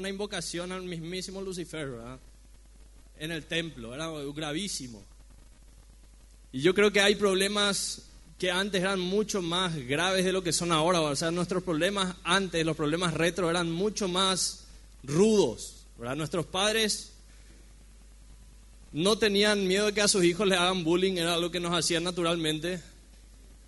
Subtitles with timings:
[0.00, 1.88] una invocación al mismísimo Lucifer.
[3.18, 5.02] En el templo, era gravísimo.
[6.52, 8.02] Y yo creo que hay problemas
[8.38, 11.02] que antes eran mucho más graves de lo que son ahora.
[11.02, 14.64] O sea, nuestros problemas antes, los problemas retro, eran mucho más
[15.02, 15.84] rudos.
[15.98, 16.16] ¿verdad?
[16.16, 17.12] Nuestros padres
[18.92, 21.76] no tenían miedo de que a sus hijos le hagan bullying, era algo que nos
[21.76, 22.80] hacían naturalmente.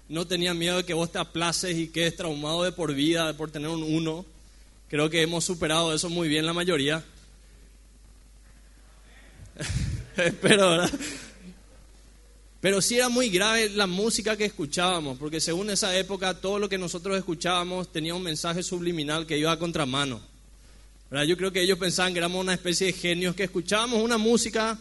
[0.09, 3.51] No tenían miedo de que vos te aplaces y quedes traumado de por vida, por
[3.51, 4.25] tener un uno.
[4.93, 7.03] Creo que hemos superado eso muy bien la mayoría.
[10.19, 10.91] Espero, ¿verdad?
[12.61, 16.69] Pero sí era muy grave la música que escuchábamos, porque según esa época todo lo
[16.69, 20.21] que nosotros escuchábamos tenía un mensaje subliminal que iba a contramano.
[21.27, 24.79] Yo creo que ellos pensaban que éramos una especie de genios, que escuchábamos una música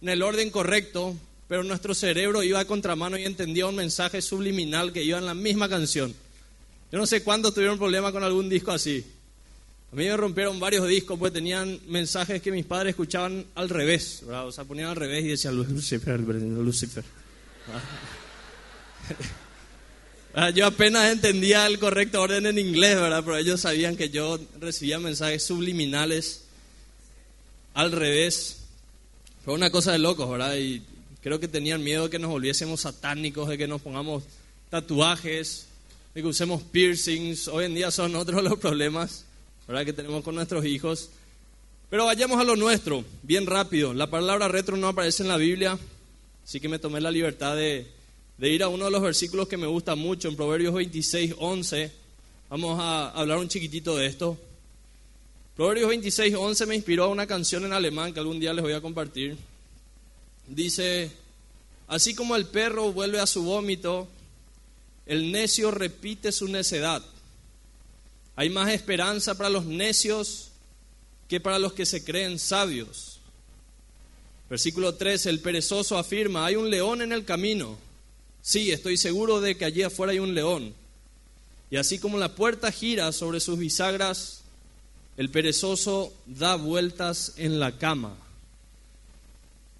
[0.00, 1.14] en el orden correcto,
[1.46, 5.34] pero nuestro cerebro iba a contramano y entendía un mensaje subliminal que iba en la
[5.34, 6.12] misma canción.
[6.90, 9.06] Yo no sé cuándo tuvieron problema con algún disco así.
[9.92, 14.22] A mí me rompieron varios discos porque tenían mensajes que mis padres escuchaban al revés,
[14.26, 17.04] o sea, ponían al revés y decían Lucifer, Lucifer.
[20.34, 23.22] Ah, yo apenas entendía el correcto orden en inglés, ¿verdad?
[23.22, 26.44] Pero ellos sabían que yo recibía mensajes subliminales
[27.74, 28.60] al revés.
[29.44, 30.56] Fue una cosa de locos, ¿verdad?
[30.56, 30.82] Y
[31.22, 34.24] creo que tenían miedo de que nos volviésemos satánicos, de que nos pongamos
[34.70, 35.66] tatuajes,
[36.14, 37.48] de que usemos piercings.
[37.48, 39.26] Hoy en día son otros los problemas,
[39.66, 39.84] ¿verdad?
[39.84, 41.10] Que tenemos con nuestros hijos.
[41.90, 43.92] Pero vayamos a lo nuestro, bien rápido.
[43.94, 45.78] La palabra retro no aparece en la Biblia,
[46.44, 47.86] Así que me tomé la libertad de,
[48.38, 51.92] ir a uno de los versículos que me gusta mucho, en Proverbios 26, 11.
[52.50, 54.36] Vamos a hablar un chiquitito de esto.
[55.56, 58.72] Proverbios 26, 11 me inspiró a una canción en alemán que algún día les voy
[58.72, 59.36] a compartir.
[60.48, 61.12] Dice,
[61.86, 64.08] así como el perro vuelve a su vómito,
[65.06, 67.04] el necio repite su necedad.
[68.36, 70.48] Hay más esperanza para los necios
[71.28, 73.20] que para los que se creen sabios.
[74.48, 77.78] Versículo 3, el perezoso afirma, hay un león en el camino.
[78.42, 80.74] Sí, estoy seguro de que allí afuera hay un león.
[81.70, 84.42] Y así como la puerta gira sobre sus bisagras,
[85.16, 88.14] el perezoso da vueltas en la cama.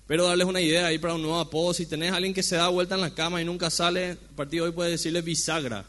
[0.06, 1.74] Pero darles una idea ahí para un nuevo apodo.
[1.74, 4.60] Si tenés alguien que se da vuelta en la cama y nunca sale, a partir
[4.60, 5.84] de hoy puedes decirle bisagra.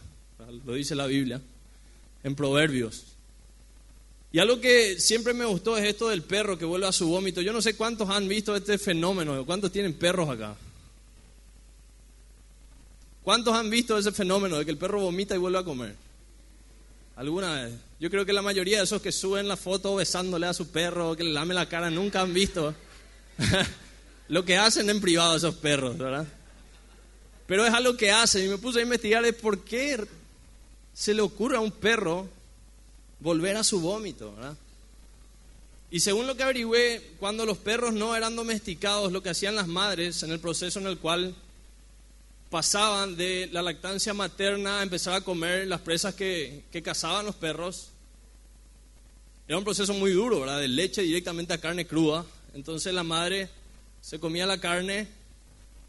[0.66, 1.42] Lo dice la Biblia
[2.24, 3.06] en Proverbios.
[4.32, 7.42] Y algo que siempre me gustó es esto del perro que vuelve a su vómito.
[7.42, 10.56] Yo no sé cuántos han visto este fenómeno, cuántos tienen perros acá.
[13.24, 15.96] ¿Cuántos han visto ese fenómeno de que el perro vomita y vuelve a comer?
[17.16, 17.74] ¿Alguna vez?
[18.00, 21.16] Yo creo que la mayoría de esos que suben la foto besándole a su perro,
[21.16, 22.74] que le lame la cara, nunca han visto
[24.30, 26.28] lo que hacen en privado esos perros, ¿verdad?
[27.46, 30.06] Pero es algo que hacen y me puse a investigar de por qué
[30.94, 32.28] se le ocurre a un perro
[33.20, 34.34] volver a su vómito.
[34.36, 34.56] ¿verdad?
[35.92, 39.68] Y según lo que averigüé, cuando los perros no eran domesticados, lo que hacían las
[39.68, 41.36] madres en el proceso en el cual
[42.50, 47.36] pasaban de la lactancia materna a empezar a comer las presas que, que cazaban los
[47.36, 47.90] perros,
[49.48, 50.60] era un proceso muy duro, ¿verdad?
[50.60, 52.26] De leche directamente a carne cruda.
[52.54, 53.50] Entonces la madre
[54.02, 55.08] se comía la carne,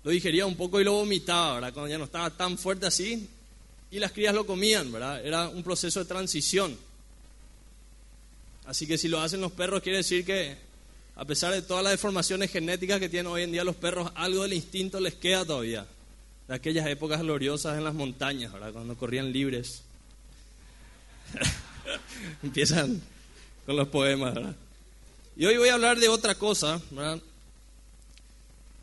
[0.03, 1.73] lo digería un poco y lo vomitaba, ¿verdad?
[1.73, 3.29] Cuando ya no estaba tan fuerte así,
[3.91, 5.25] y las crías lo comían, ¿verdad?
[5.25, 6.77] Era un proceso de transición.
[8.67, 10.57] Así que si lo hacen los perros, quiere decir que
[11.17, 14.43] a pesar de todas las deformaciones genéticas que tienen hoy en día los perros, algo
[14.43, 15.87] del instinto les queda todavía.
[16.49, 18.73] De aquellas épocas gloriosas en las montañas, ¿verdad?
[18.73, 19.83] Cuando corrían libres.
[22.43, 23.01] Empiezan
[23.65, 24.57] con los poemas, ¿verdad?
[25.37, 27.21] Y hoy voy a hablar de otra cosa, ¿verdad?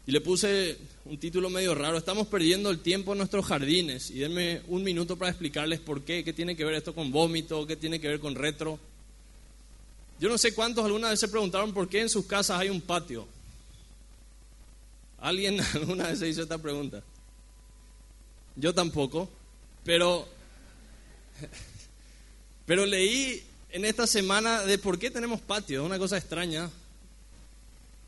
[0.07, 1.97] Y le puse un título medio raro.
[1.97, 4.11] Estamos perdiendo el tiempo en nuestros jardines.
[4.11, 7.65] Y denme un minuto para explicarles por qué, qué tiene que ver esto con vómito,
[7.65, 8.79] qué tiene que ver con retro.
[10.19, 12.81] Yo no sé cuántos alguna vez se preguntaron por qué en sus casas hay un
[12.81, 13.27] patio.
[15.19, 17.03] ¿Alguien alguna vez se hizo esta pregunta?
[18.55, 19.29] Yo tampoco,
[19.83, 20.27] pero,
[22.65, 23.41] pero leí
[23.71, 26.69] en esta semana de por qué tenemos patio, una cosa extraña.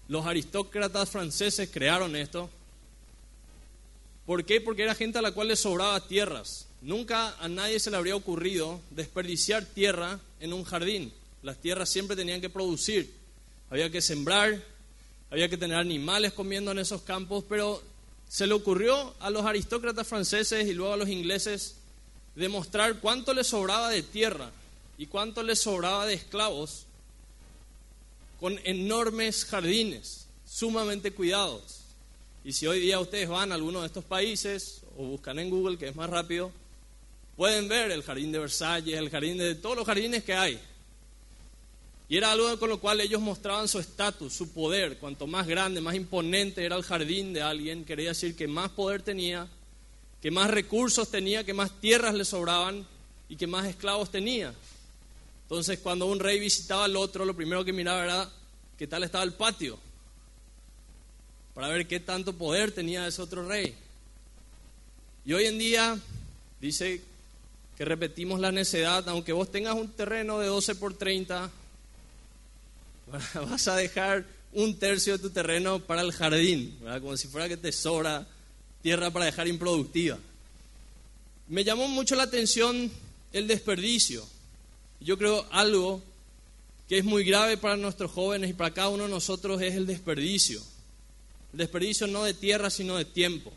[0.09, 2.49] Los aristócratas franceses crearon esto.
[4.25, 4.61] ¿Por qué?
[4.61, 6.67] Porque era gente a la cual le sobraba tierras.
[6.81, 11.13] Nunca a nadie se le habría ocurrido desperdiciar tierra en un jardín.
[11.41, 13.13] Las tierras siempre tenían que producir.
[13.69, 14.63] Había que sembrar,
[15.29, 17.81] había que tener animales comiendo en esos campos, pero
[18.29, 21.75] se le ocurrió a los aristócratas franceses y luego a los ingleses
[22.35, 24.51] demostrar cuánto les sobraba de tierra
[24.97, 26.85] y cuánto les sobraba de esclavos
[28.39, 31.82] con enormes jardines, sumamente cuidados.
[32.45, 35.77] Y si hoy día ustedes van a alguno de estos países o buscan en Google,
[35.77, 36.51] que es más rápido,
[37.37, 40.59] pueden ver el jardín de Versalles, el jardín de todos los jardines que hay
[42.09, 44.97] Y era algo con lo cual ellos mostraban su estatus, su poder.
[44.97, 49.01] Cuanto más grande, más imponente era el jardín de alguien, quería decir que más poder
[49.01, 49.47] tenía,
[50.21, 52.85] que más recursos tenía, que más tierras le sobraban
[53.29, 54.53] y que más esclavos tenía.
[55.43, 58.29] Entonces, cuando un rey visitaba al otro, lo primero que miraba era
[58.77, 59.79] qué tal estaba el patio,
[61.53, 63.75] para ver qué tanto poder tenía ese otro rey.
[65.25, 65.97] Y hoy en día
[66.59, 67.01] dice
[67.77, 71.49] que repetimos la necedad, aunque vos tengas un terreno de 12 por 30,
[73.35, 77.57] vas a dejar un tercio de tu terreno para el jardín, como si fuera que
[77.57, 78.27] te sobra
[78.81, 80.17] tierra para dejar improductiva.
[81.47, 82.91] Me llamó mucho la atención
[83.31, 84.25] el desperdicio.
[84.99, 86.01] Yo creo algo
[86.87, 89.87] que es muy grave para nuestros jóvenes y para cada uno de nosotros es el
[89.87, 90.61] desperdicio.
[91.53, 93.53] Desperdicio no de tierra, sino de tiempo.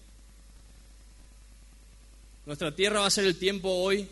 [2.44, 4.06] Nuestra tierra va a ser el tiempo hoy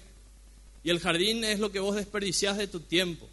[0.82, 3.28] y el jardín es lo que vos desperdiciás de tu tiempo.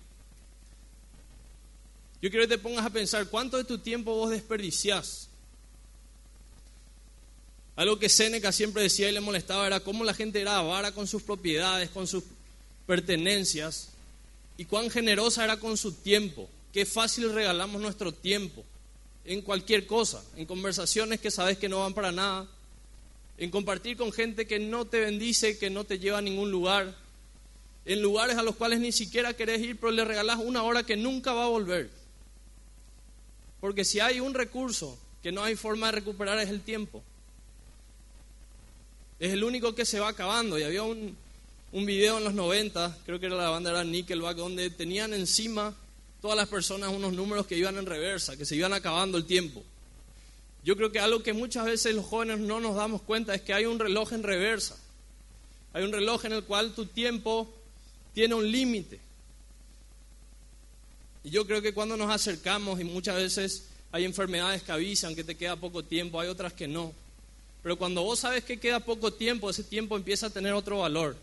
[2.22, 5.30] Yo quiero que te pongas a pensar cuánto de tu tiempo vos desperdiciás.
[7.78, 11.08] Algo que Seneca siempre decía y le molestaba era cómo la gente era avara con
[11.08, 12.26] sus propiedades, con sus
[12.86, 13.88] pertenencias
[14.58, 16.50] y cuán generosa era con su tiempo.
[16.74, 18.66] Qué fácil regalamos nuestro tiempo
[19.26, 22.48] en cualquier cosa, en conversaciones que sabes que no van para nada,
[23.38, 26.96] en compartir con gente que no te bendice, que no te lleva a ningún lugar,
[27.86, 30.96] en lugares a los cuales ni siquiera querés ir, pero le regalás una hora que
[30.96, 31.90] nunca va a volver.
[33.60, 37.04] Porque si hay un recurso que no hay forma de recuperar es el tiempo.
[39.20, 40.58] Es el único que se va acabando.
[40.58, 41.16] Y había un,
[41.72, 45.76] un video en los 90, creo que era la banda era Nickelback, donde tenían encima
[46.22, 49.64] todas las personas unos números que iban en reversa, que se iban acabando el tiempo.
[50.64, 53.54] Yo creo que algo que muchas veces los jóvenes no nos damos cuenta es que
[53.54, 54.78] hay un reloj en reversa.
[55.74, 57.52] Hay un reloj en el cual tu tiempo
[58.14, 59.00] tiene un límite.
[61.24, 65.24] Y yo creo que cuando nos acercamos, y muchas veces hay enfermedades que avisan que
[65.24, 66.94] te queda poco tiempo, hay otras que no.
[67.64, 71.16] Pero cuando vos sabes que queda poco tiempo, ese tiempo empieza a tener otro valor.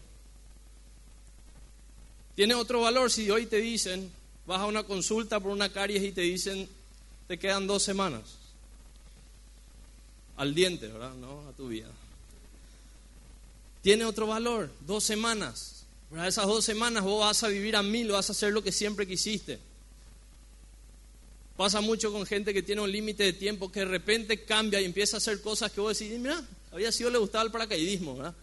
[2.34, 4.12] Tiene otro valor si hoy te dicen,
[4.48, 6.66] vas a una consulta por una caries y te dicen,
[7.26, 8.22] te quedan dos semanas.
[10.38, 11.12] Al diente, ¿verdad?
[11.16, 11.90] No, a tu vida.
[13.82, 15.84] Tiene otro valor, dos semanas.
[16.26, 19.06] Esas dos semanas vos vas a vivir a mil, vas a hacer lo que siempre
[19.06, 19.58] quisiste.
[21.58, 24.86] Pasa mucho con gente que tiene un límite de tiempo que de repente cambia y
[24.86, 26.42] empieza a hacer cosas que vos decís, mira,
[26.72, 28.34] había sido le gustaba el paracaidismo, ¿verdad?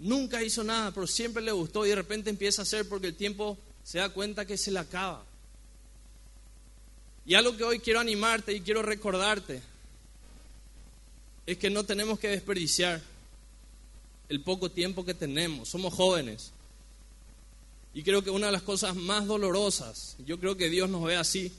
[0.00, 3.14] Nunca hizo nada, pero siempre le gustó y de repente empieza a hacer porque el
[3.14, 5.22] tiempo se da cuenta que se le acaba.
[7.26, 9.62] Y algo que hoy quiero animarte y quiero recordarte
[11.46, 13.00] es que no tenemos que desperdiciar
[14.28, 15.68] el poco tiempo que tenemos.
[15.68, 16.50] Somos jóvenes.
[17.92, 21.16] Y creo que una de las cosas más dolorosas, yo creo que Dios nos ve
[21.16, 21.52] así,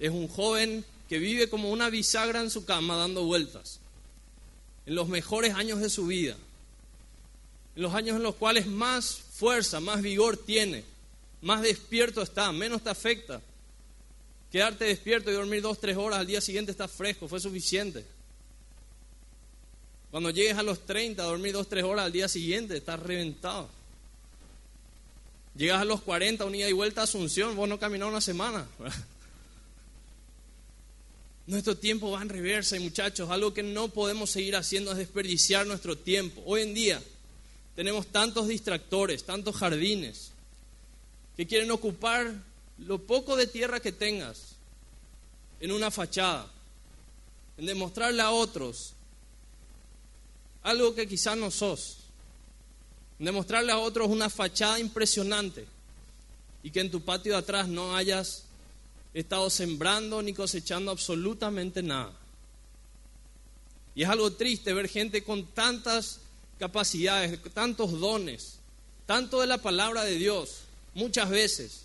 [0.00, 3.78] es un joven que vive como una bisagra en su cama dando vueltas,
[4.86, 6.36] en los mejores años de su vida,
[7.76, 10.84] en los años en los cuales más fuerza, más vigor tiene,
[11.40, 13.40] más despierto está, menos te afecta.
[14.50, 18.04] Quedarte despierto y dormir dos, tres horas al día siguiente está fresco, fue suficiente.
[20.10, 23.68] Cuando llegues a los 30, dormir dos, tres horas al día siguiente, estás reventado.
[25.54, 28.66] Llegas a los 40, un día y vuelta a Asunción, vos no caminás una semana.
[31.46, 35.96] Nuestro tiempo va en reversa muchachos, algo que no podemos seguir haciendo es desperdiciar nuestro
[35.96, 36.42] tiempo.
[36.46, 37.02] Hoy en día
[37.74, 40.32] tenemos tantos distractores, tantos jardines,
[41.38, 42.34] que quieren ocupar
[42.78, 44.56] lo poco de tierra que tengas
[45.60, 46.50] en una fachada,
[47.56, 48.94] en demostrarle a otros
[50.64, 51.98] algo que quizás no sos
[53.20, 55.64] demostrarle a otros una fachada impresionante
[56.64, 58.42] y que en tu patio de atrás no hayas
[59.14, 62.12] estado sembrando ni cosechando absolutamente nada.
[63.94, 66.18] Y es algo triste ver gente con tantas
[66.58, 68.58] capacidades, tantos dones,
[69.06, 70.62] tanto de la palabra de Dios,
[70.98, 71.82] muchas veces,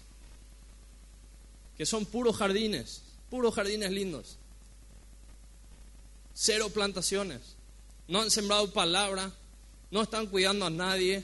[1.77, 4.37] que son puros jardines, puros jardines lindos.
[6.33, 7.41] Cero plantaciones.
[8.07, 9.31] No han sembrado palabra,
[9.91, 11.23] no están cuidando a nadie.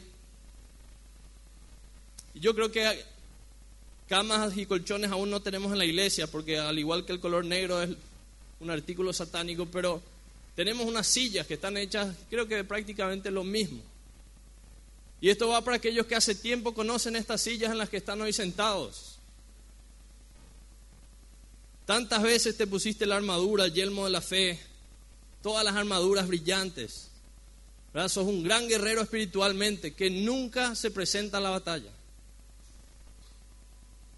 [2.36, 3.04] Yo creo que
[4.08, 7.44] camas y colchones aún no tenemos en la iglesia, porque al igual que el color
[7.44, 7.90] negro es
[8.60, 10.02] un artículo satánico, pero
[10.56, 13.82] tenemos unas sillas que están hechas, creo que prácticamente lo mismo.
[15.22, 18.22] Y esto va para aquellos que hace tiempo conocen estas sillas en las que están
[18.22, 19.18] hoy sentados.
[21.86, 24.60] Tantas veces te pusiste la armadura, el yelmo de la fe,
[25.42, 27.08] todas las armaduras brillantes.
[27.94, 28.10] ¿verdad?
[28.10, 31.92] Sos un gran guerrero espiritualmente que nunca se presenta a la batalla.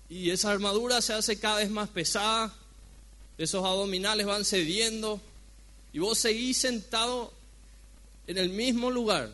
[0.10, 2.54] y esa armadura se hace cada vez más pesada,
[3.38, 5.22] esos abdominales van cediendo
[5.94, 7.32] y vos seguís sentado
[8.28, 9.32] en el mismo lugar,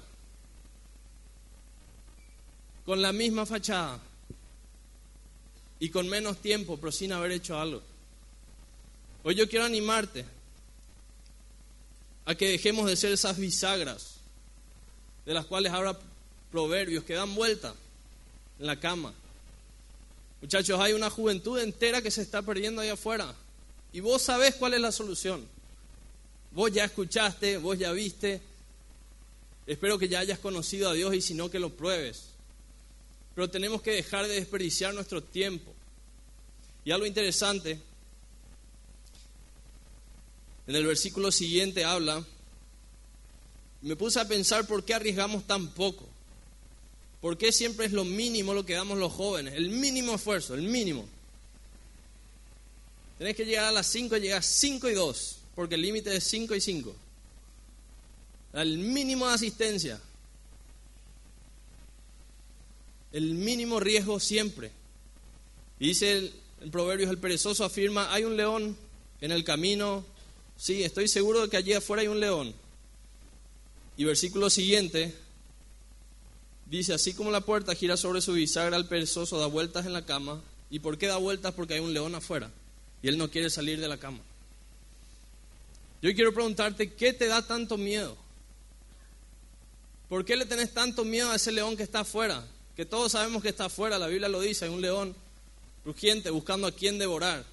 [2.87, 3.99] con la misma fachada
[5.77, 7.81] y con menos tiempo, pero sin haber hecho algo.
[9.25, 10.23] Hoy yo quiero animarte
[12.23, 14.21] a que dejemos de ser esas bisagras
[15.25, 15.99] de las cuales habla
[16.49, 17.75] proverbios que dan vuelta
[18.57, 19.13] en la cama.
[20.41, 23.35] Muchachos, hay una juventud entera que se está perdiendo ahí afuera.
[23.91, 25.45] Y vos sabés cuál es la solución.
[26.51, 28.41] Vos ya escuchaste, vos ya viste.
[29.65, 32.36] Espero que ya hayas conocido a Dios y si no, que lo pruebes.
[33.37, 35.71] Pero tenemos que dejar de desperdiciar nuestro tiempo.
[36.83, 37.79] Y algo interesante,
[40.65, 42.25] en el versículo siguiente habla,
[43.83, 46.09] me puse a pensar por qué arriesgamos tan poco.
[47.21, 49.53] ¿Por qué siempre es lo mínimo lo que damos los jóvenes?
[49.53, 51.07] El mínimo esfuerzo, el mínimo.
[53.19, 56.23] Tenés que llegar a las 5 y llegar 5 y 2, porque el límite es
[56.23, 56.95] 5 y 5.
[58.53, 60.01] El mínimo de asistencia.
[63.11, 64.71] El mínimo riesgo siempre.
[65.79, 68.77] dice el, el Proverbios, el perezoso afirma, hay un león
[69.21, 70.05] en el camino.
[70.57, 72.53] Sí, estoy seguro de que allí afuera hay un león.
[73.95, 75.15] Y versículo siguiente,
[76.69, 80.05] Dice, así como la puerta gira sobre su bisagra, el perezoso da vueltas en la
[80.05, 80.41] cama.
[80.69, 81.53] ¿Y por qué da vueltas?
[81.53, 82.51] Porque hay un león afuera
[83.01, 84.19] y él no quiere salir de la cama.
[86.01, 88.17] Yo quiero preguntarte, ¿qué te da tanto miedo?
[90.09, 92.45] ¿Por qué le tenés tanto miedo a ese león que está afuera?
[92.77, 95.13] Que todos sabemos que está afuera, la Biblia lo dice, hay un león
[95.83, 97.43] rugiente buscando a quien devorar.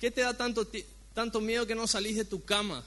[0.00, 0.66] ¿Qué te da tanto,
[1.14, 2.82] tanto miedo que no salís de tu cama?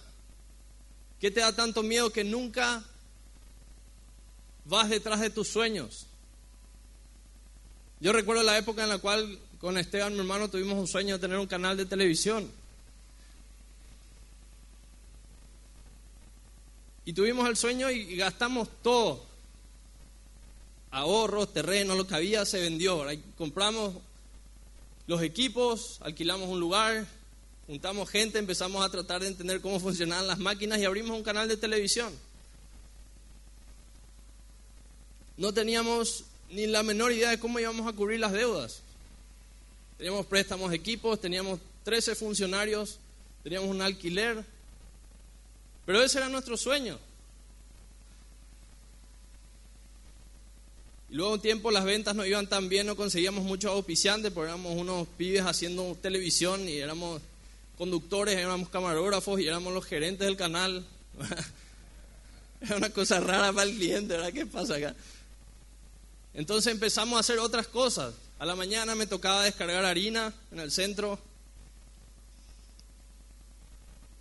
[1.21, 2.83] ¿Qué te da tanto miedo que nunca
[4.65, 6.07] vas detrás de tus sueños.
[7.99, 11.21] Yo recuerdo la época en la cual con Esteban, mi hermano, tuvimos un sueño de
[11.21, 12.49] tener un canal de televisión.
[17.05, 19.25] Y tuvimos el sueño y gastamos todo.
[20.93, 23.05] Ahorros, terreno, lo que había se vendió.
[23.37, 23.95] Compramos
[25.07, 27.05] los equipos, alquilamos un lugar,
[27.67, 31.47] juntamos gente, empezamos a tratar de entender cómo funcionaban las máquinas y abrimos un canal
[31.47, 32.13] de televisión.
[35.37, 38.81] no teníamos ni la menor idea de cómo íbamos a cubrir las deudas.
[39.97, 42.99] Teníamos préstamos de equipos, teníamos 13 funcionarios,
[43.43, 44.43] teníamos un alquiler,
[45.85, 46.99] pero ese era nuestro sueño.
[51.13, 54.49] Y luego un tiempo las ventas no iban tan bien, no conseguíamos muchos auspiciantes, porque
[54.49, 57.21] éramos unos pibes haciendo televisión y éramos
[57.77, 60.83] conductores, éramos camarógrafos y éramos los gerentes del canal.
[62.61, 64.33] Era una cosa rara para el cliente, ¿verdad?
[64.33, 64.95] ¿Qué pasa acá?
[66.33, 68.15] Entonces empezamos a hacer otras cosas.
[68.39, 71.19] A la mañana me tocaba descargar harina en el centro.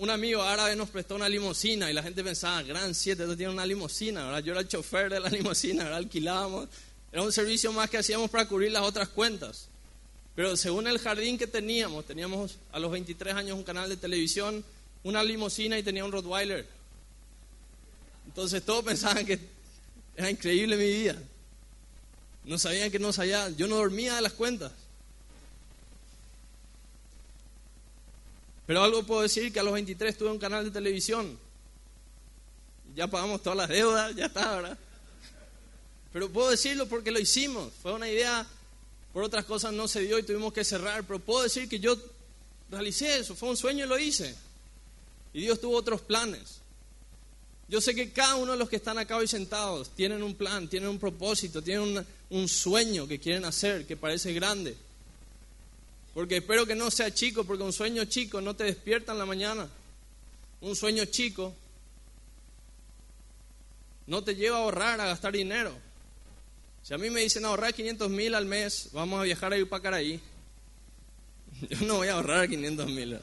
[0.03, 3.53] Un amigo árabe nos prestó una limusina y la gente pensaba, gran siete, esto tiene
[3.53, 4.43] una limusina, ¿verdad?
[4.43, 5.95] Yo era el chofer de la limusina.
[5.95, 6.69] Alquilábamos.
[7.13, 9.69] Era un servicio más que hacíamos para cubrir las otras cuentas.
[10.35, 14.65] Pero según el jardín que teníamos, teníamos a los 23 años un canal de televisión,
[15.05, 16.67] una limusina y tenía un Rottweiler.
[18.27, 19.39] Entonces todos pensaban que
[20.17, 21.23] era increíble mi vida.
[22.45, 24.73] No sabían que no sabía, yo no dormía de las cuentas.
[28.67, 31.39] Pero algo puedo decir que a los 23 tuve un canal de televisión.
[32.95, 34.79] Ya pagamos todas las deudas, ya está, ¿verdad?
[36.13, 37.73] Pero puedo decirlo porque lo hicimos.
[37.83, 38.47] Fue una idea,
[39.13, 41.05] por otras cosas no se dio y tuvimos que cerrar.
[41.05, 41.97] Pero puedo decir que yo
[42.71, 44.35] realicé eso, fue un sueño y lo hice.
[45.33, 46.63] Y Dios tuvo otros planes.
[47.69, 50.69] Yo sé que cada uno de los que están acá hoy sentados tienen un plan,
[50.69, 54.77] tienen un propósito, tienen un, sueño que quieren hacer, que parece grande.
[56.15, 59.27] Porque espero que no sea chico, porque un sueño chico no te despierta en la
[59.27, 59.69] mañana.
[60.61, 61.55] Un sueño chico
[64.07, 65.73] no te lleva a ahorrar, a gastar dinero.
[66.83, 69.69] Si a mí me dicen ahorrar 500 mil al mes, vamos a viajar a ir
[69.69, 70.21] para Caraí.
[71.71, 73.19] Yo no voy a ahorrar 500 mil.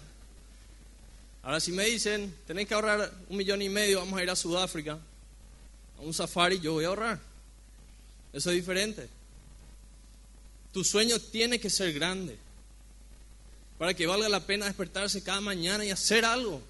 [1.43, 4.35] Ahora si me dicen, tenéis que ahorrar un millón y medio, vamos a ir a
[4.35, 4.97] Sudáfrica,
[5.97, 7.19] a un safari, yo voy a ahorrar.
[8.33, 9.07] Eso es diferente.
[10.71, 12.37] Tu sueño tiene que ser grande
[13.79, 16.61] para que valga la pena despertarse cada mañana y hacer algo.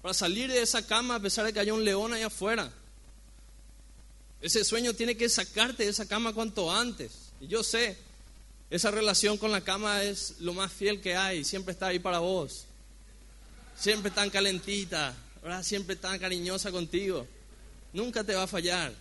[0.00, 2.70] Para salir de esa cama a pesar de que haya un león allá afuera.
[4.40, 7.32] Ese sueño tiene que sacarte de esa cama cuanto antes.
[7.40, 7.98] Y yo sé,
[8.70, 12.20] esa relación con la cama es lo más fiel que hay, siempre está ahí para
[12.20, 12.68] vos
[13.78, 15.14] siempre tan calentita,
[15.62, 17.26] siempre tan cariñosa contigo.
[17.92, 18.92] Nunca te va a fallar.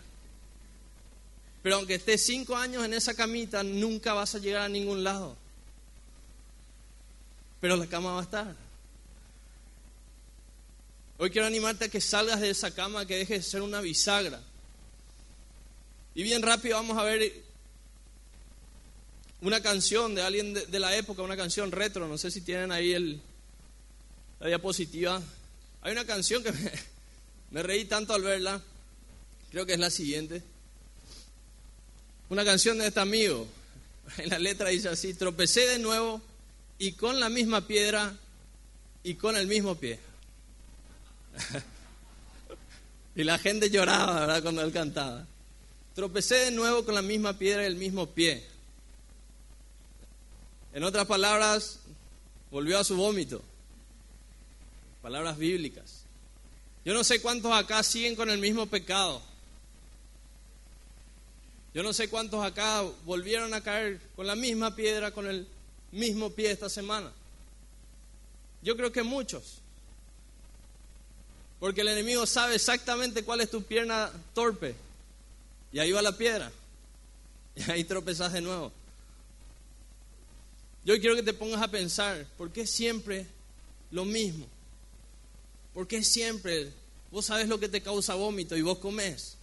[1.63, 5.35] Pero aunque estés cinco años en esa camita, nunca vas a llegar a ningún lado.
[7.59, 8.55] Pero la cama va a estar.
[11.19, 14.39] Hoy quiero animarte a que salgas de esa cama, que dejes de ser una bisagra.
[16.13, 17.33] Y bien rápido vamos a ver
[19.41, 22.07] una canción de alguien de, la época, una canción retro.
[22.07, 23.19] No sé si tienen ahí el,
[24.39, 25.21] la diapositiva.
[25.81, 26.71] Hay una canción que me,
[27.49, 28.61] me reí tanto al verla.
[29.49, 30.43] Creo que es la siguiente.
[32.29, 33.47] Una canción de este amigo.
[34.17, 36.21] En la letra dice así, tropecé de nuevo
[36.79, 38.13] y con la misma piedra
[39.03, 39.99] y con el mismo pie.
[43.15, 44.41] y la gente lloraba, ¿verdad?
[44.43, 45.25] Cuando él cantaba.
[45.95, 48.43] Tropecé de nuevo con la misma piedra y el mismo pie.
[50.73, 51.79] En otras palabras,
[52.51, 53.41] volvió a su vómito.
[55.01, 56.03] Palabras bíblicas.
[56.85, 59.21] Yo no sé cuántos acá siguen con el mismo pecado.
[61.73, 65.47] Yo no sé cuántos acá volvieron a caer con la misma piedra, con el
[65.91, 67.11] mismo pie esta semana.
[68.61, 69.59] Yo creo que muchos.
[71.59, 74.75] Porque el enemigo sabe exactamente cuál es tu pierna torpe.
[75.71, 76.51] Y ahí va la piedra.
[77.55, 78.71] Y ahí tropezas de nuevo.
[80.85, 83.27] Yo quiero que te pongas a pensar, ¿por qué siempre
[83.91, 84.45] lo mismo?
[85.73, 86.71] ¿Por qué siempre
[87.11, 89.35] vos sabes lo que te causa vómito y vos comes?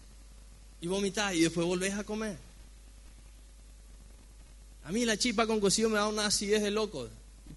[0.80, 2.38] Y vomitas y después volvés a comer.
[4.84, 7.08] A mí la chipa con cocido me da una acidez de loco.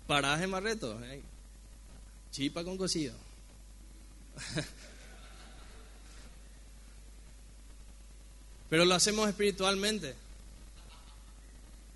[0.08, 0.98] Paraje marreto.
[2.32, 3.14] Chipa con cocido.
[8.70, 10.16] Pero lo hacemos espiritualmente.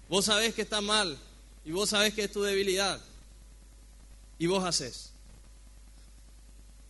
[0.10, 1.18] Vos sabés que está mal
[1.66, 3.00] y vos sabés que es tu debilidad
[4.38, 5.12] y vos haces.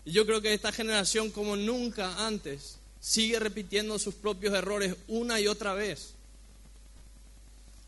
[0.06, 5.40] Y yo creo que esta generación como nunca antes sigue repitiendo sus propios errores una
[5.40, 6.14] y otra vez.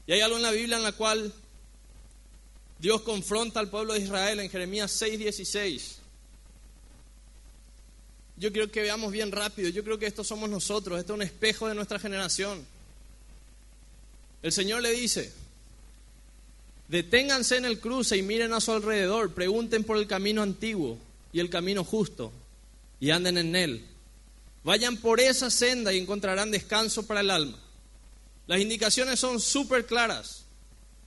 [0.06, 1.34] Y hay algo en la Biblia en la cual
[2.80, 5.98] Dios confronta al pueblo de Israel en Jeremías 6:16.
[8.36, 11.22] Yo quiero que veamos bien rápido, yo creo que estos somos nosotros, esto es un
[11.22, 12.66] espejo de nuestra generación.
[14.42, 15.32] El Señor le dice,
[16.90, 20.98] deténganse en el cruce y miren a su alrededor, pregunten por el camino antiguo
[21.32, 22.34] y el camino justo
[23.00, 23.86] y anden en él.
[24.66, 27.63] Vayan por esa senda y encontrarán descanso para el alma.
[28.48, 30.44] Las indicaciones son súper claras.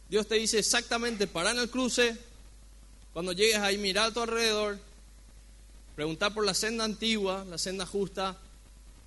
[0.09, 2.17] Dios te dice exactamente, para en el cruce,
[3.13, 4.79] cuando llegues ahí, mira a tu alrededor,
[5.95, 8.37] preguntar por la senda antigua, la senda justa,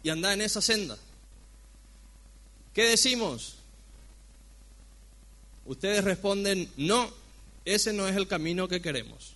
[0.03, 0.97] y anda en esa senda.
[2.73, 3.55] ¿Qué decimos?
[5.65, 7.11] Ustedes responden, no,
[7.65, 9.33] ese no es el camino que queremos.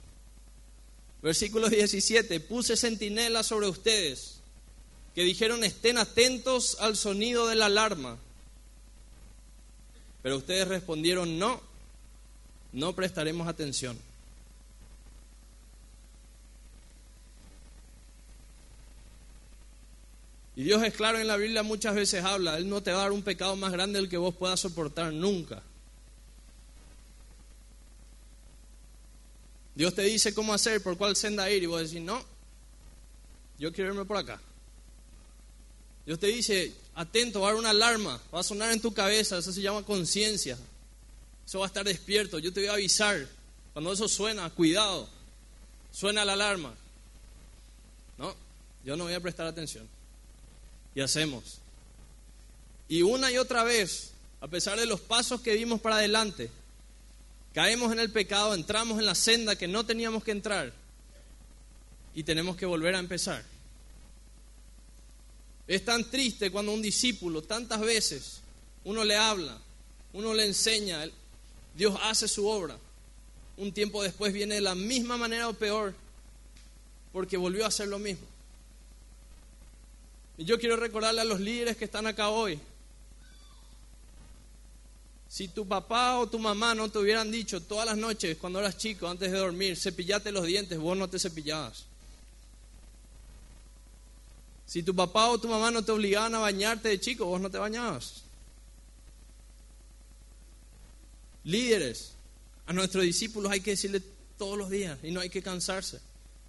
[1.21, 4.39] Versículo 17, puse centinela sobre ustedes,
[5.15, 8.17] que dijeron estén atentos al sonido de la alarma.
[10.23, 11.61] Pero ustedes respondieron, no,
[12.71, 13.99] no prestaremos atención.
[20.55, 23.01] Y Dios es claro en la Biblia, muchas veces habla, Él no te va a
[23.03, 25.61] dar un pecado más grande del que vos puedas soportar nunca.
[29.75, 32.23] Dios te dice cómo hacer, por cuál senda ir, y vos decís, no,
[33.57, 34.39] yo quiero irme por acá.
[36.05, 39.37] Dios te dice, atento, va a dar una alarma, va a sonar en tu cabeza,
[39.37, 40.57] eso se llama conciencia.
[41.45, 43.27] Eso va a estar despierto, yo te voy a avisar.
[43.73, 45.09] Cuando eso suena, cuidado,
[45.91, 46.73] suena la alarma.
[48.17, 48.35] No,
[48.85, 49.87] yo no voy a prestar atención.
[50.95, 51.59] Y hacemos.
[52.87, 54.11] Y una y otra vez,
[54.41, 56.51] a pesar de los pasos que dimos para adelante,
[57.53, 60.73] caemos en el pecado, entramos en la senda que no teníamos que entrar
[62.13, 63.43] y tenemos que volver a empezar.
[65.67, 68.41] Es tan triste cuando un discípulo tantas veces
[68.83, 69.57] uno le habla,
[70.11, 71.09] uno le enseña,
[71.75, 72.77] Dios hace su obra.
[73.55, 75.93] Un tiempo después viene de la misma manera o peor,
[77.11, 78.25] porque volvió a hacer lo mismo.
[80.37, 82.59] Y yo quiero recordarle a los líderes que están acá hoy,
[85.33, 88.77] si tu papá o tu mamá no te hubieran dicho todas las noches cuando eras
[88.77, 91.85] chico, antes de dormir, cepillate los dientes, vos no te cepillabas.
[94.65, 97.49] Si tu papá o tu mamá no te obligaban a bañarte de chico, vos no
[97.49, 98.23] te bañabas.
[101.43, 102.13] Líderes,
[102.65, 104.01] a nuestros discípulos hay que decirle
[104.37, 105.99] todos los días y no hay que cansarse.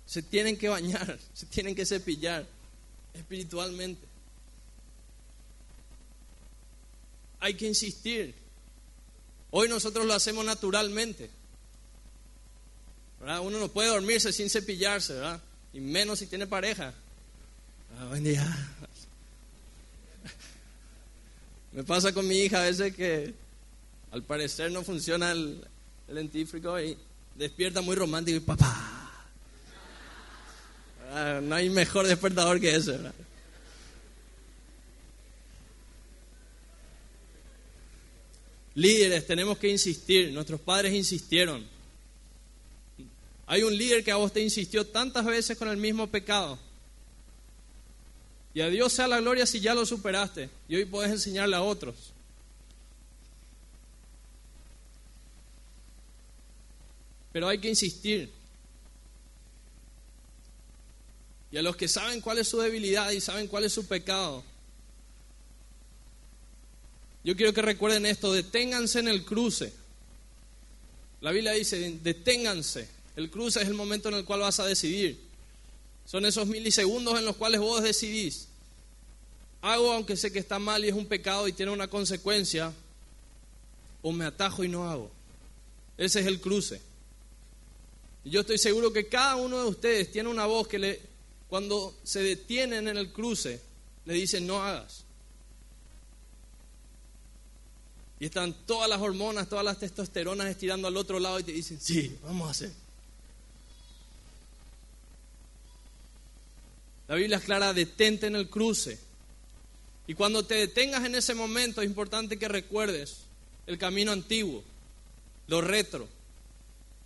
[0.06, 2.46] Se tienen que bañar, se tienen que cepillar
[3.14, 4.06] espiritualmente.
[7.40, 8.34] Hay que insistir.
[9.50, 11.30] Hoy nosotros lo hacemos naturalmente.
[13.20, 15.40] Uno no puede dormirse sin cepillarse, ¿verdad?
[15.72, 16.94] Y menos si tiene pareja.
[17.98, 18.44] Ah, buen día.
[21.72, 23.34] Me pasa con mi hija a veces que
[24.10, 25.64] al parecer no funciona el,
[26.08, 26.98] el y
[27.36, 28.90] despierta muy romántico y papá.
[31.12, 32.98] Ah, no hay mejor despertador que ese.
[38.74, 40.32] Líderes, tenemos que insistir.
[40.32, 41.64] Nuestros padres insistieron.
[43.46, 46.58] Hay un líder que a vos te insistió tantas veces con el mismo pecado.
[48.54, 51.62] Y a Dios sea la gloria si ya lo superaste y hoy puedes enseñarle a
[51.62, 52.12] otros.
[57.32, 58.30] Pero hay que insistir.
[61.50, 64.44] Y a los que saben cuál es su debilidad y saben cuál es su pecado,
[67.24, 69.72] yo quiero que recuerden esto, deténganse en el cruce.
[71.22, 72.86] La Biblia dice, deténganse.
[73.16, 75.18] El cruce es el momento en el cual vas a decidir.
[76.06, 78.48] Son esos milisegundos en los cuales vos decidís.
[79.62, 82.72] Hago aunque sé que está mal y es un pecado y tiene una consecuencia,
[84.02, 85.10] o me atajo y no hago.
[85.96, 86.80] Ese es el cruce.
[88.24, 91.00] Y yo estoy seguro que cada uno de ustedes tiene una voz que le,
[91.48, 93.60] cuando se detienen en el cruce,
[94.04, 95.04] le dice no hagas.
[98.20, 101.80] Y están todas las hormonas, todas las testosteronas estirando al otro lado y te dicen,
[101.80, 102.83] sí, vamos a hacer.
[107.08, 108.98] La Biblia es clara, detente en el cruce.
[110.06, 113.20] Y cuando te detengas en ese momento es importante que recuerdes
[113.66, 114.62] el camino antiguo,
[115.46, 116.08] lo retro,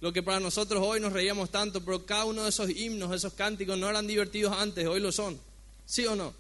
[0.01, 3.33] lo que para nosotros hoy nos reíamos tanto, pero cada uno de esos himnos, esos
[3.33, 5.39] cánticos no eran divertidos antes, hoy lo son.
[5.87, 6.35] ¿Sí o no?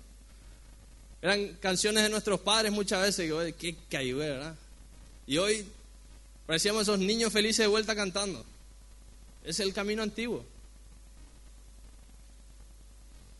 [1.22, 4.54] Eran canciones de nuestros padres muchas veces, que, qué cayó, ¿verdad?
[5.26, 5.66] Y hoy
[6.46, 8.44] parecíamos esos niños felices de vuelta cantando.
[9.44, 10.44] Es el camino antiguo.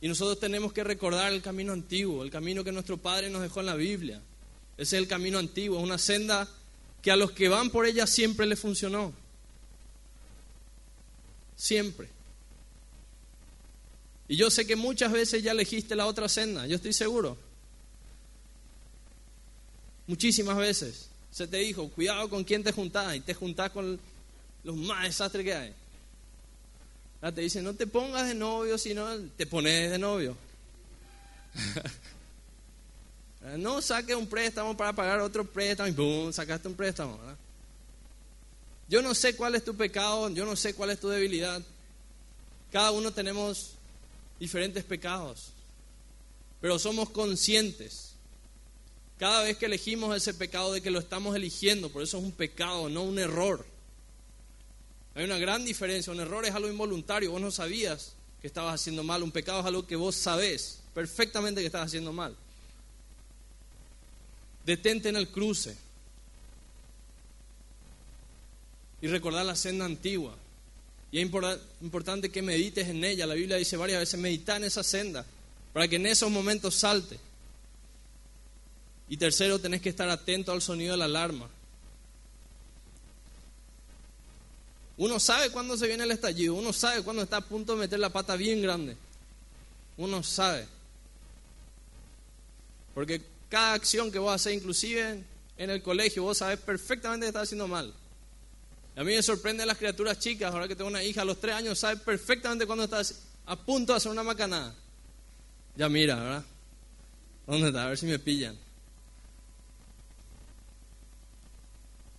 [0.01, 3.61] Y nosotros tenemos que recordar el camino antiguo, el camino que nuestro Padre nos dejó
[3.61, 4.21] en la Biblia.
[4.77, 6.49] Ese es el camino antiguo, es una senda
[7.03, 9.13] que a los que van por ella siempre les funcionó.
[11.57, 12.09] Siempre.
[14.29, 17.37] Y yo sé que muchas veces ya elegiste la otra senda, yo estoy seguro.
[20.07, 23.99] Muchísimas veces se te dijo, cuidado con quién te juntás y te juntás con
[24.65, 25.75] los más desastres que hay.
[27.21, 30.37] Te dice, no te pongas de novio, sino te pones de novio.
[33.59, 36.33] no saques un préstamo para pagar otro préstamo y ¡pum!
[36.33, 37.19] sacaste un préstamo.
[38.89, 41.61] Yo no sé cuál es tu pecado, yo no sé cuál es tu debilidad.
[42.71, 43.73] Cada uno tenemos
[44.39, 45.49] diferentes pecados,
[46.61, 48.09] pero somos conscientes
[49.19, 52.33] cada vez que elegimos ese pecado de que lo estamos eligiendo, por eso es un
[52.33, 53.67] pecado, no un error.
[55.19, 56.13] Hay una gran diferencia.
[56.13, 57.33] Un error es algo involuntario.
[57.33, 59.21] Vos no sabías que estabas haciendo mal.
[59.25, 62.37] Un pecado es algo que vos sabés perfectamente que estás haciendo mal.
[64.65, 65.77] Detente en el cruce.
[69.03, 70.37] Y recordar la senda antigua.
[71.11, 71.29] Y es
[71.81, 73.27] importante que medites en ella.
[73.27, 75.27] La Biblia dice varias veces, medita en esa senda.
[75.73, 77.19] Para que en esos momentos salte.
[79.09, 81.51] Y tercero, tenés que estar atento al sonido de la alarma.
[84.99, 88.01] Uno sabe cuándo se viene el estallido, uno sabe cuándo está a punto de meter
[88.01, 88.97] la pata bien grande.
[89.97, 90.67] Uno sabe.
[92.95, 95.23] Porque cada acción que vos haces, inclusive
[95.57, 97.95] en el colegio, vos sabes perfectamente que estás haciendo mal.
[98.97, 101.55] a mí me sorprende las criaturas chicas, ahora que tengo una hija a los tres
[101.55, 104.75] años, sabe perfectamente cuándo estás a punto de hacer una macanada.
[105.77, 106.45] Ya mira, ¿verdad?
[107.47, 107.85] ¿Dónde está?
[107.85, 108.59] A ver si me pillan.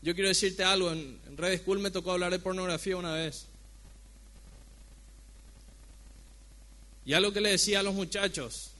[0.02, 3.46] Yo quiero decirte algo, en, Red School me tocó hablar de pornografía una vez.
[7.06, 8.72] Y algo que le decía a los muchachos,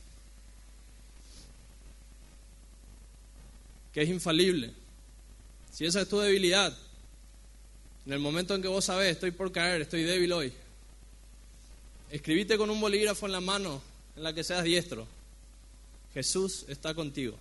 [3.94, 4.74] que es infalible.
[5.72, 6.78] Si esa es tu debilidad,
[8.06, 10.54] en el momento en que vos sabés, estoy por caer, estoy débil hoy,
[12.12, 13.82] escribite con un bolígrafo en la mano
[14.16, 15.08] en la que seas diestro.
[16.14, 17.38] Jesús está contigo.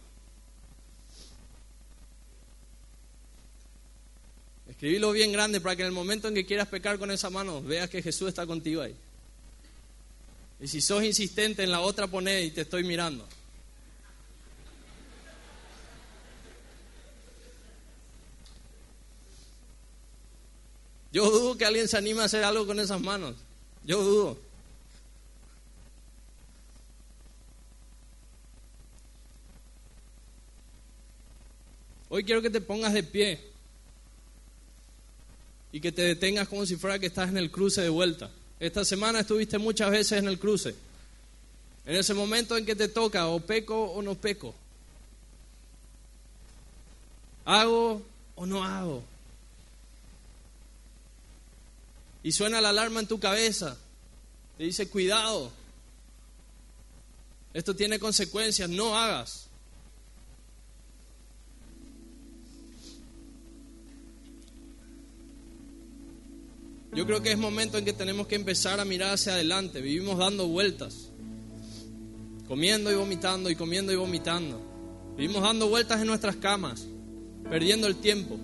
[4.79, 7.61] Escribilo bien grande para que en el momento en que quieras pecar con esa mano,
[7.61, 8.95] veas que Jesús está contigo ahí.
[10.61, 13.27] Y si sos insistente en la otra, poné y te estoy mirando.
[21.11, 23.35] Yo dudo que alguien se anime a hacer algo con esas manos.
[23.85, 24.38] Yo dudo.
[32.11, 33.58] Hoy quiero que te pongas de pie
[35.72, 38.31] y que te detengas como si fuera que estás en el cruce de vuelta.
[38.61, 40.74] Esta semana estuviste muchas veces en el cruce.
[41.85, 44.54] En ese momento en que te toca o peco o no peco.
[47.44, 48.02] ¿Hago
[48.35, 49.02] o no hago?
[52.22, 53.76] Y suena la alarma en tu cabeza.
[54.59, 55.52] Te dice, cuidado.
[57.54, 59.47] Esto tiene consecuencias, no hagas.
[66.92, 69.81] Yo creo que es momento en que tenemos que empezar a mirar hacia adelante.
[69.81, 71.11] Vivimos dando vueltas,
[72.46, 74.61] comiendo y vomitando y comiendo y vomitando.
[75.16, 76.87] Vivimos dando vueltas en nuestras camas,
[77.48, 78.38] perdiendo el tiempo.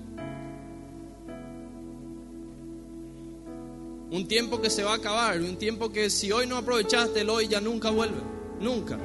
[4.11, 7.31] Un tiempo que se va a acabar, un tiempo que si hoy no aprovechaste, el
[7.31, 8.21] hoy ya nunca vuelve,
[8.61, 8.99] nunca.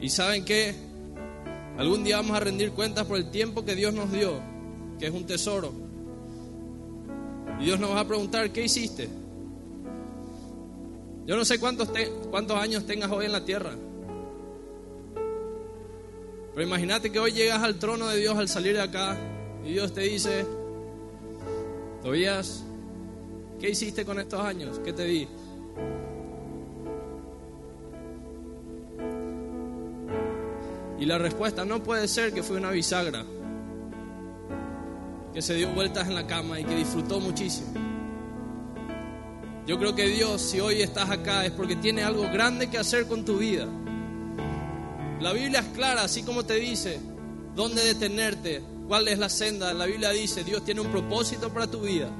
[0.00, 0.74] Y saben qué,
[1.76, 4.40] algún día vamos a rendir cuentas por el tiempo que Dios nos dio,
[4.98, 5.89] que es un tesoro.
[7.60, 9.08] Y Dios nos va a preguntar, ¿qué hiciste?
[11.26, 11.90] Yo no sé cuántos,
[12.30, 13.72] cuántos años tengas hoy en la tierra.
[16.54, 19.16] Pero imagínate que hoy llegas al trono de Dios al salir de acá
[19.64, 20.44] y Dios te dice,
[22.02, 22.64] Tobías,
[23.60, 24.80] ¿Qué hiciste con estos años?
[24.82, 25.28] ¿Qué te di?
[30.98, 33.22] Y la respuesta no puede ser que fue una bisagra,
[35.32, 37.68] que se dio vueltas en la cama y que disfrutó muchísimo.
[39.66, 43.06] Yo creo que Dios, si hoy estás acá, es porque tiene algo grande que hacer
[43.06, 43.68] con tu vida.
[45.20, 46.98] La Biblia es clara, así como te dice
[47.54, 49.72] dónde detenerte, cuál es la senda.
[49.72, 52.10] La Biblia dice, Dios tiene un propósito para tu vida.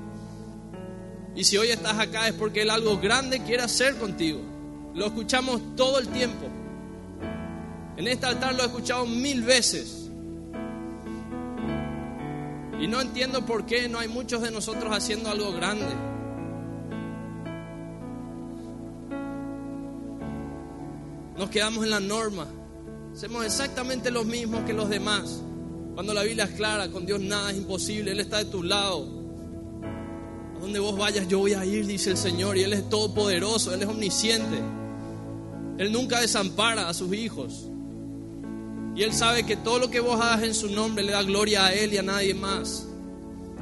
[1.34, 4.40] Y si hoy estás acá es porque Él algo grande quiere hacer contigo.
[4.94, 6.46] Lo escuchamos todo el tiempo.
[7.96, 9.99] En este altar lo he escuchado mil veces.
[12.80, 15.94] Y no entiendo por qué no hay muchos de nosotros haciendo algo grande.
[21.36, 22.46] Nos quedamos en la norma.
[23.12, 25.42] Hacemos exactamente lo mismo que los demás.
[25.94, 28.12] Cuando la Biblia es clara, con Dios nada es imposible.
[28.12, 29.20] Él está de tu lado
[30.60, 33.82] donde vos vayas yo voy a ir, dice el Señor, y Él es todopoderoso, Él
[33.82, 34.58] es omnisciente.
[35.78, 37.69] Él nunca desampara a sus hijos.
[39.00, 41.64] Y Él sabe que todo lo que vos hagas en su nombre le da gloria
[41.64, 42.86] a Él y a nadie más.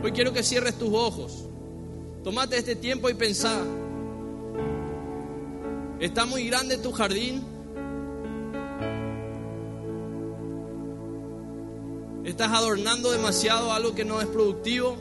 [0.03, 1.44] Hoy quiero que cierres tus ojos.
[2.24, 3.62] Tomate este tiempo y pensá.
[6.01, 7.44] ¿Está muy grande tu jardín?
[12.24, 14.96] ¿Estás adornando demasiado algo que no es productivo?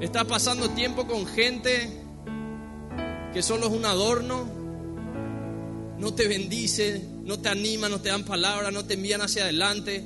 [0.00, 2.02] Estás pasando tiempo con gente
[3.34, 4.46] que solo es un adorno.
[5.98, 10.02] No te bendice, no te anima, no te dan palabras, no te envían hacia adelante.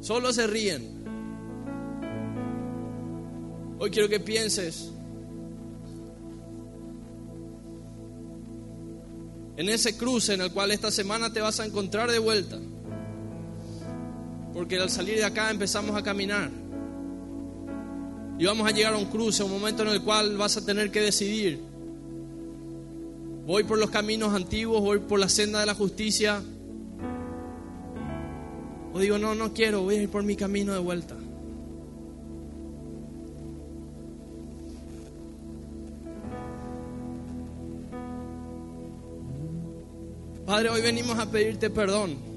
[0.00, 1.04] Solo se ríen.
[3.78, 4.90] Hoy quiero que pienses
[9.58, 12.58] en ese cruce en el cual esta semana te vas a encontrar de vuelta.
[14.54, 16.50] Porque al salir de acá empezamos a caminar.
[18.38, 20.90] Y vamos a llegar a un cruce, un momento en el cual vas a tener
[20.90, 21.65] que decidir.
[23.46, 26.42] Voy por los caminos antiguos, voy por la senda de la justicia.
[28.92, 31.14] O digo, no, no quiero, voy a ir por mi camino de vuelta.
[40.44, 42.36] Padre, hoy venimos a pedirte perdón.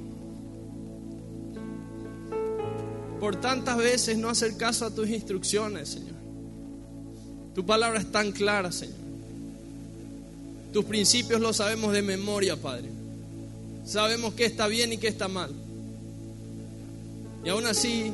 [3.19, 6.15] por tantas veces no hacer caso a tus instrucciones, Señor.
[7.53, 9.08] Tu palabra es tan clara, Señor.
[10.71, 12.89] Tus principios los sabemos de memoria, Padre.
[13.85, 15.51] Sabemos qué está bien y qué está mal.
[17.43, 18.11] Y aún así,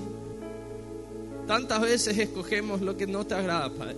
[1.47, 3.97] tantas veces escogemos lo que no te agrada, Padre.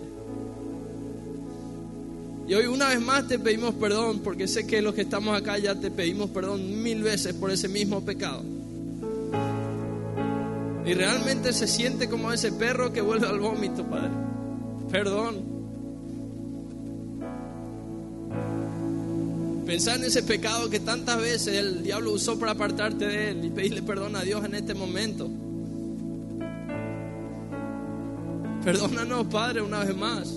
[2.48, 5.58] Y hoy una vez más te pedimos perdón, porque sé que los que estamos acá
[5.58, 8.42] ya te pedimos perdón mil veces por ese mismo pecado.
[10.86, 14.12] Y realmente se siente como ese perro que vuelve al vómito, Padre.
[14.90, 15.47] Perdón.
[19.68, 23.50] Pensar en ese pecado que tantas veces el diablo usó para apartarte de él y
[23.50, 25.30] pedirle perdón a Dios en este momento.
[28.64, 30.34] Perdónanos, Padre, una vez más.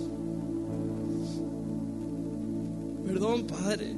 [3.07, 3.95] Perdón, Padre.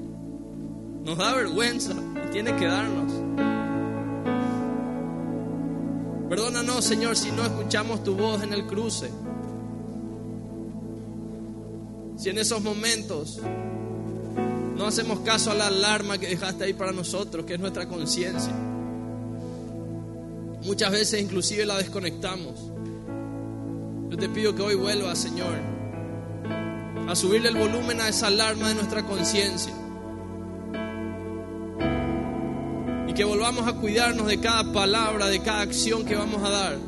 [1.02, 1.94] Nos da vergüenza
[2.26, 3.12] y tiene que darnos.
[6.28, 9.10] Perdónanos, Señor, si no escuchamos tu voz en el cruce.
[12.18, 13.40] Si en esos momentos
[14.76, 18.52] no hacemos caso a la alarma que dejaste ahí para nosotros, que es nuestra conciencia.
[20.64, 22.54] Muchas veces inclusive la desconectamos.
[24.11, 25.54] Yo te pido que hoy vuelvas, Señor,
[27.08, 29.72] a subirle el volumen a esa alarma de nuestra conciencia.
[33.14, 36.78] que volvamos a cuidarnos de cada palabra, de cada acción que vamos a dar.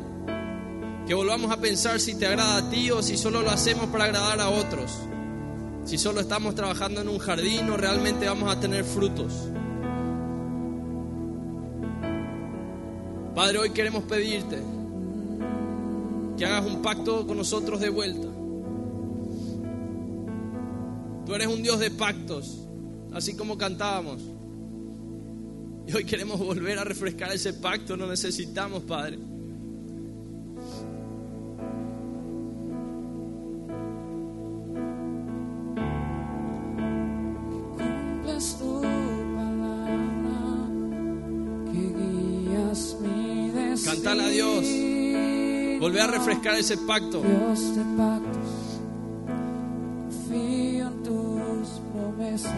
[1.06, 4.04] Que volvamos a pensar si te agrada a ti o si solo lo hacemos para
[4.04, 4.92] agradar a otros.
[5.84, 9.32] Si solo estamos trabajando en un jardín o realmente vamos a tener frutos.
[13.34, 14.58] Padre, hoy queremos pedirte
[16.38, 18.28] que hagas un pacto con nosotros de vuelta.
[21.26, 22.66] Tú eres un Dios de pactos,
[23.12, 24.22] así como cantábamos.
[25.86, 29.18] Y hoy queremos volver a refrescar ese pacto, lo necesitamos, Padre.
[43.94, 44.66] Cantale a Dios.
[45.78, 47.22] Volver a refrescar ese pacto.
[47.22, 48.80] Dios de pactos,
[50.08, 52.52] confío en tus promesas,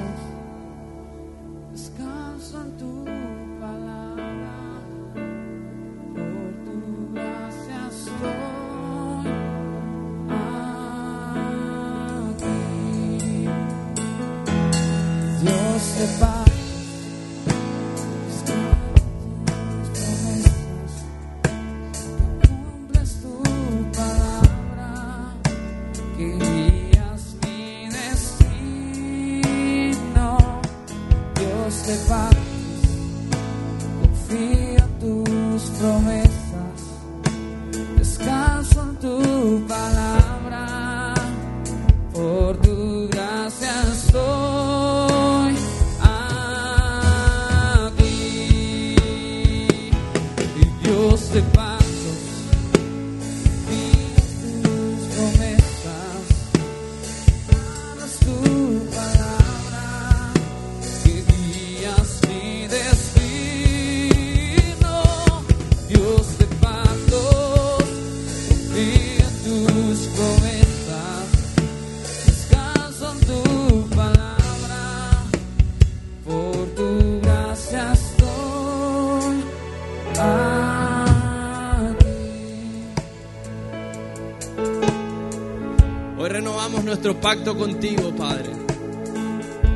[87.27, 88.53] pacto contigo, Padre.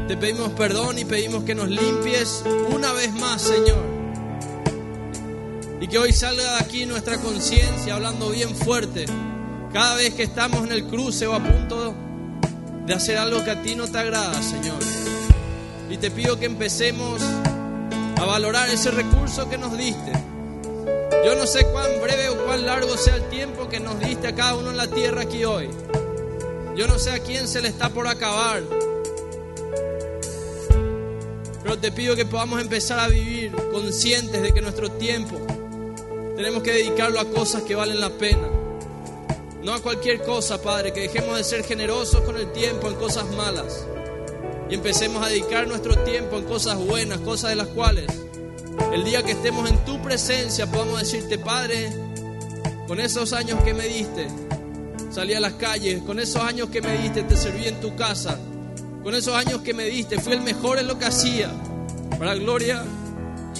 [0.06, 3.84] Te pedimos perdón y pedimos que nos limpies una vez más, Señor.
[5.80, 9.06] Y que hoy salga de aquí nuestra conciencia hablando bien fuerte.
[9.72, 11.92] Cada vez que estamos en el cruce o a punto
[12.86, 14.78] de hacer algo que a ti no te agrada, Señor.
[15.90, 17.20] Y te pido que empecemos
[18.16, 20.12] a valorar ese recurso que nos diste.
[21.24, 24.36] Yo no sé cuán breve o cuán largo sea el tiempo que nos diste a
[24.36, 25.68] cada uno en la tierra aquí hoy.
[26.76, 28.62] Yo no sé a quién se le está por acabar.
[31.62, 35.36] Pero te pido que podamos empezar a vivir conscientes de que nuestro tiempo
[36.36, 38.48] tenemos que dedicarlo a cosas que valen la pena.
[39.62, 43.26] No a cualquier cosa, Padre, que dejemos de ser generosos con el tiempo en cosas
[43.32, 43.86] malas.
[44.70, 48.06] Y empecemos a dedicar nuestro tiempo en cosas buenas, cosas de las cuales
[48.92, 51.92] el día que estemos en tu presencia podamos decirte, Padre,
[52.86, 54.26] con esos años que me diste,
[55.10, 58.38] salí a las calles, con esos años que me diste, te serví en tu casa,
[59.02, 61.50] con esos años que me diste, fui el mejor en lo que hacía,
[62.18, 62.84] para gloria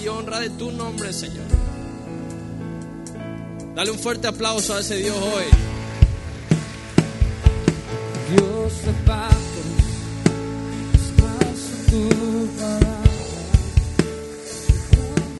[0.01, 1.45] y honra de tu nombre, Señor.
[3.75, 5.45] Dale un fuerte aplauso a ese Dios hoy.
[8.35, 8.95] Dios en
[11.91, 13.00] tu palabra.